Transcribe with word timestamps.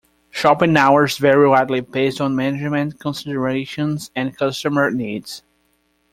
Shopping 0.31 0.75
hours 0.77 1.19
vary 1.19 1.47
widely 1.47 1.79
based 1.79 2.19
on 2.19 2.35
management 2.35 2.99
considerations 2.99 4.09
and 4.15 4.35
customer 4.35 4.89
needs. 4.89 5.43